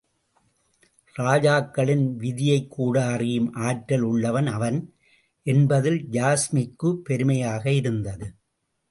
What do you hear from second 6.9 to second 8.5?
பெருமையாக இருந்தது.